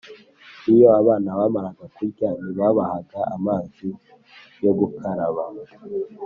[0.73, 3.87] Iyo abana bamaraga kurya ntibabahaga amazi
[4.63, 5.43] yo gukaraba;